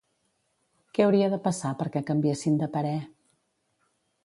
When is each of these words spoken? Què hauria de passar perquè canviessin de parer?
Què 0.97 1.03
hauria 1.07 1.27
de 1.33 1.39
passar 1.43 1.73
perquè 1.83 2.03
canviessin 2.09 2.59
de 2.65 2.71
parer? 2.79 2.97